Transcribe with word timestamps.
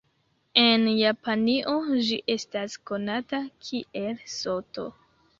En 0.59 0.85
Japanio, 0.99 1.75
ĝi 2.07 2.17
estas 2.35 2.77
konata 2.91 3.41
kiel 3.67 4.17
Soto. 4.37 4.87